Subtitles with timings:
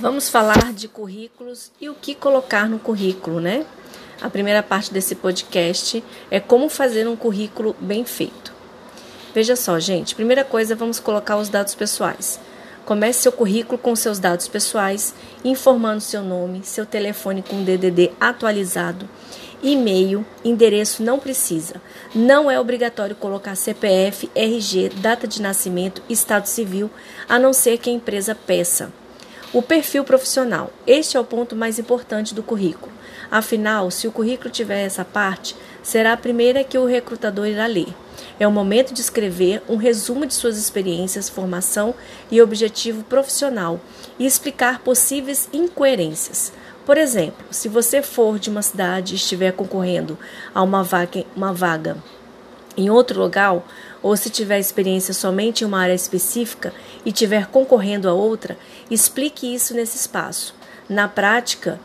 [0.00, 3.66] Vamos falar de currículos e o que colocar no currículo, né?
[4.22, 8.54] A primeira parte desse podcast é como fazer um currículo bem feito.
[9.34, 12.38] Veja só, gente, primeira coisa, vamos colocar os dados pessoais.
[12.84, 15.12] Comece seu currículo com seus dados pessoais,
[15.44, 19.08] informando seu nome, seu telefone com DDD atualizado,
[19.60, 21.82] e-mail, endereço não precisa.
[22.14, 26.88] Não é obrigatório colocar CPF, RG, data de nascimento, estado civil,
[27.28, 28.92] a não ser que a empresa peça.
[29.50, 30.70] O perfil profissional.
[30.86, 32.92] Este é o ponto mais importante do currículo.
[33.30, 37.88] Afinal, se o currículo tiver essa parte, será a primeira que o recrutador irá ler.
[38.38, 41.94] É o momento de escrever um resumo de suas experiências, formação
[42.30, 43.80] e objetivo profissional
[44.18, 46.52] e explicar possíveis incoerências.
[46.84, 50.18] Por exemplo, se você for de uma cidade e estiver concorrendo
[50.54, 51.96] a uma vaga, uma vaga
[52.78, 53.66] em outro local,
[54.00, 56.72] ou se tiver experiência somente em uma área específica
[57.04, 58.56] e tiver concorrendo a outra,
[58.88, 60.54] explique isso nesse espaço.
[60.88, 61.80] Na prática,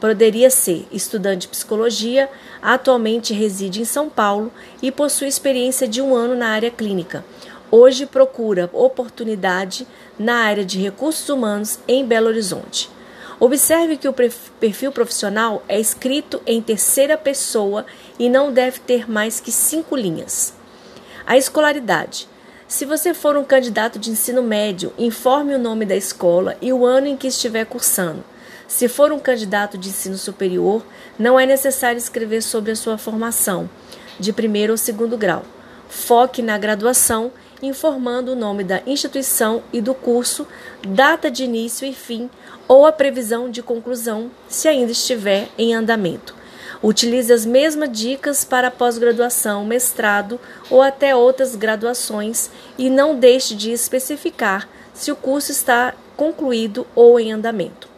[0.00, 2.28] poderia ser estudante de psicologia,
[2.60, 7.24] atualmente reside em São Paulo e possui experiência de um ano na área clínica.
[7.70, 9.86] Hoje procura oportunidade
[10.18, 12.95] na área de recursos humanos em Belo Horizonte.
[13.38, 17.84] Observe que o perfil profissional é escrito em terceira pessoa
[18.18, 20.54] e não deve ter mais que cinco linhas.
[21.26, 22.28] A escolaridade.
[22.66, 26.86] Se você for um candidato de ensino médio, informe o nome da escola e o
[26.86, 28.24] ano em que estiver cursando.
[28.66, 30.84] Se for um candidato de ensino superior,
[31.18, 33.68] não é necessário escrever sobre a sua formação,
[34.18, 35.44] de primeiro ou segundo grau.
[35.88, 37.30] Foque na graduação
[37.62, 40.46] informando o nome da instituição e do curso,
[40.86, 42.30] data de início e fim
[42.68, 46.34] ou a previsão de conclusão, se ainda estiver em andamento.
[46.82, 50.38] Utilize as mesmas dicas para pós-graduação, mestrado
[50.70, 57.18] ou até outras graduações e não deixe de especificar se o curso está concluído ou
[57.18, 57.95] em andamento.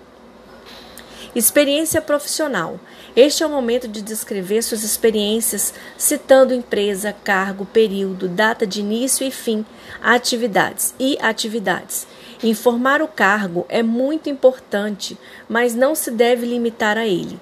[1.39, 2.81] Experiência profissional.
[3.14, 9.25] Este é o momento de descrever suas experiências, citando empresa, cargo, período, data de início
[9.25, 9.65] e fim,
[10.03, 12.09] atividades e atividades.
[12.43, 15.16] Informar o cargo é muito importante,
[15.49, 17.38] mas não se deve limitar a ele.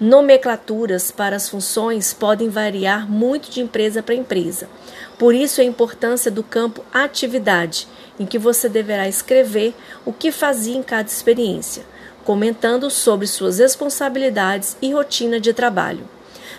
[0.00, 4.68] Nomenclaturas para as funções podem variar muito de empresa para empresa.
[5.16, 7.86] Por isso, a importância do campo atividade,
[8.18, 9.72] em que você deverá escrever
[10.04, 11.94] o que fazia em cada experiência
[12.26, 16.08] comentando sobre suas responsabilidades e rotina de trabalho.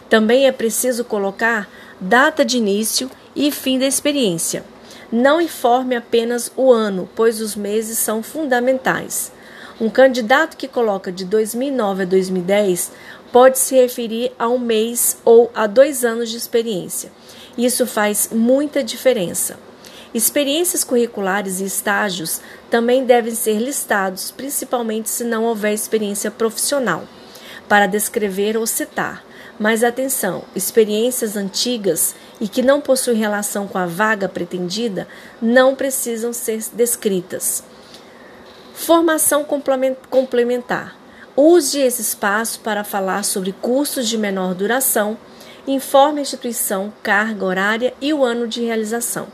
[0.10, 1.70] Também é preciso colocar
[2.00, 4.64] data de início e fim da experiência.
[5.12, 9.30] Não informe apenas o ano, pois os meses são fundamentais.
[9.80, 12.94] Um candidato que coloca de 2009 a 2010
[13.34, 17.12] pode se referir a um mês ou a dois anos de experiência.
[17.58, 19.60] Isso faz muita diferença.
[20.14, 27.04] Experiências curriculares e estágios também devem ser listados, principalmente se não houver experiência profissional,
[27.68, 29.24] para descrever ou citar.
[29.60, 35.08] Mas atenção, experiências antigas e que não possuem relação com a vaga pretendida
[35.42, 37.64] não precisam ser descritas.
[38.74, 39.44] Formação
[40.10, 40.96] complementar.
[41.36, 45.18] Use esse espaço para falar sobre cursos de menor duração,
[45.68, 49.28] informe a instituição, carga horária e o ano de realização.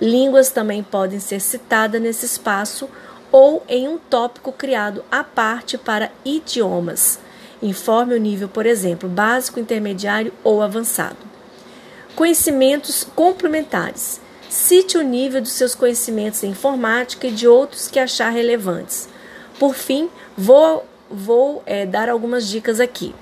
[0.00, 2.88] Línguas também podem ser citadas nesse espaço
[3.30, 7.18] ou em um tópico criado à parte para idiomas.
[7.62, 11.16] Informe o nível, por exemplo, básico, intermediário ou avançado.
[12.14, 14.20] Conhecimentos complementares.
[14.48, 19.08] Cite o nível dos seus conhecimentos em informática e de outros que achar relevantes.
[19.58, 23.14] Por fim, vou, vou é, dar algumas dicas aqui.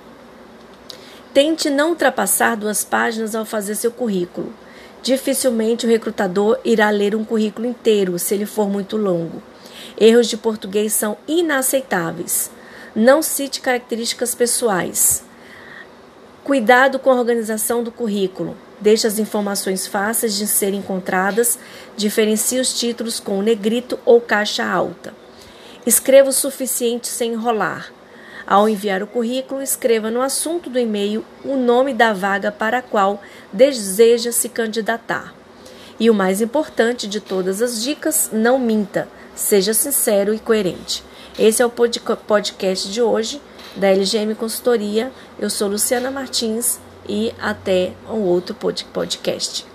[1.33, 4.53] Tente não ultrapassar duas páginas ao fazer seu currículo.
[5.03, 9.43] Dificilmente o recrutador irá ler um currículo inteiro se ele for muito longo.
[9.99, 12.51] Erros de português são inaceitáveis.
[12.95, 15.25] Não cite características pessoais.
[16.45, 18.57] Cuidado com a organização do currículo.
[18.81, 21.59] Deixe as informações fáceis de serem encontradas.
[21.97, 25.15] Diferencie os títulos com negrito ou caixa alta.
[25.85, 27.93] Escreva o suficiente sem enrolar.
[28.47, 32.83] Ao enviar o currículo, escreva no assunto do e-mail o nome da vaga para a
[32.83, 33.23] qual
[33.53, 35.35] deseja se candidatar.
[35.99, 41.05] E o mais importante de todas as dicas, não minta, seja sincero e coerente.
[41.39, 43.41] Esse é o podcast de hoje
[43.77, 45.13] da LGM Consultoria.
[45.39, 46.79] Eu sou Luciana Martins
[47.09, 49.72] e até um outro podcast.